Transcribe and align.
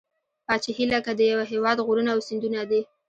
پاچهي 0.47 0.85
لکه 0.93 1.11
د 1.15 1.21
یوه 1.31 1.45
هیواد 1.51 1.77
غرونه 1.87 2.09
او 2.15 2.19
سیندونه 2.27 2.61
ده. 2.69 2.79